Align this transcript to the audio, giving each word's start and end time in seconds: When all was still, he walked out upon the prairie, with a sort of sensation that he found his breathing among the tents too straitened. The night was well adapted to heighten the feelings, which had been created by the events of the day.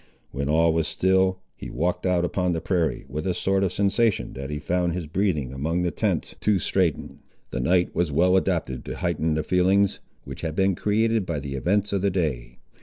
When 0.31 0.49
all 0.49 0.73
was 0.73 0.87
still, 0.87 1.41
he 1.55 1.69
walked 1.69 2.07
out 2.07 2.25
upon 2.25 2.53
the 2.53 2.59
prairie, 2.59 3.05
with 3.07 3.27
a 3.27 3.35
sort 3.35 3.63
of 3.63 3.71
sensation 3.71 4.33
that 4.33 4.49
he 4.49 4.57
found 4.57 4.93
his 4.95 5.05
breathing 5.05 5.53
among 5.53 5.83
the 5.83 5.91
tents 5.91 6.33
too 6.39 6.57
straitened. 6.57 7.19
The 7.51 7.59
night 7.59 7.93
was 7.93 8.11
well 8.11 8.35
adapted 8.35 8.83
to 8.85 8.95
heighten 8.95 9.35
the 9.35 9.43
feelings, 9.43 9.99
which 10.23 10.41
had 10.41 10.55
been 10.55 10.73
created 10.73 11.23
by 11.27 11.39
the 11.39 11.53
events 11.53 11.93
of 11.93 12.01
the 12.01 12.09
day. 12.09 12.57